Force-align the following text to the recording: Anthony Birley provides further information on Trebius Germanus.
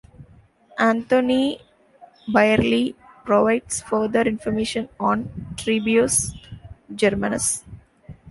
Anthony 0.79 1.61
Birley 2.27 2.95
provides 3.23 3.83
further 3.83 4.23
information 4.23 4.89
on 4.99 5.29
Trebius 5.57 6.33
Germanus. 6.95 7.63